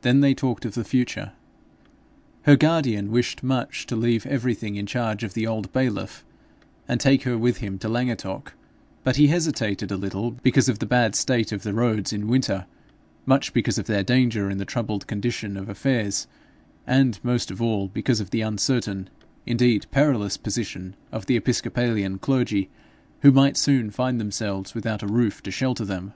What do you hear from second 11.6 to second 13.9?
the roads in winter, much because of